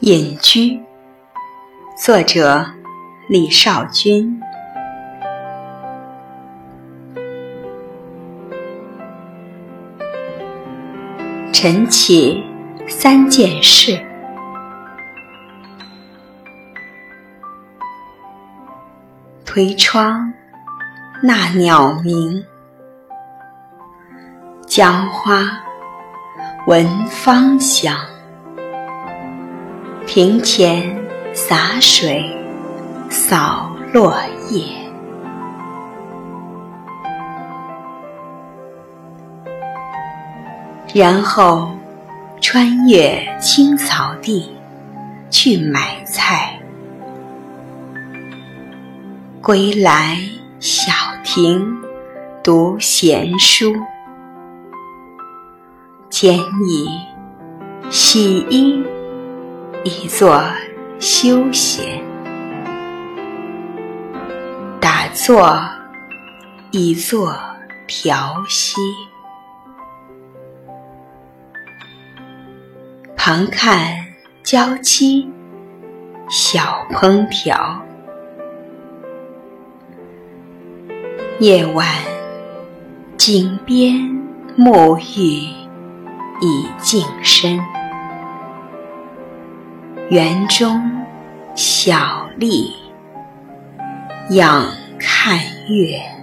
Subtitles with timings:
[0.00, 0.82] 隐居，
[1.96, 2.66] 作者
[3.28, 4.40] 李少君。
[11.52, 12.44] 晨起
[12.88, 14.04] 三件事：
[19.46, 20.32] 推窗，
[21.22, 22.42] 纳鸟鸣；
[24.66, 25.62] 浇花，
[26.66, 28.13] 闻芳香。
[30.14, 30.96] 庭前
[31.32, 32.24] 洒水，
[33.10, 34.14] 扫落
[34.48, 34.64] 叶，
[40.94, 41.68] 然后
[42.40, 44.48] 穿越青草地
[45.30, 46.60] 去买菜。
[49.42, 50.16] 归来
[50.60, 50.92] 小
[51.24, 51.76] 亭
[52.40, 53.74] 读闲书，
[56.08, 56.88] 剪影
[57.90, 58.80] 洗衣。
[59.86, 60.42] 以作
[60.98, 62.02] 休闲，
[64.80, 65.60] 打坐
[66.70, 67.38] 以作
[67.86, 68.80] 调息。
[73.14, 74.06] 旁看
[74.42, 75.30] 娇妻，
[76.30, 77.78] 小烹调。
[81.40, 81.86] 夜晚
[83.18, 83.94] 井边
[84.56, 85.52] 沐浴，
[86.40, 87.60] 以净身。
[90.10, 90.82] 园中
[91.54, 92.74] 小立，
[94.30, 94.66] 仰
[94.98, 95.38] 看
[95.68, 96.13] 月。